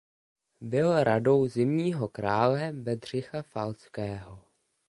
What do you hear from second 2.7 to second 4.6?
Bedřicha Falckého.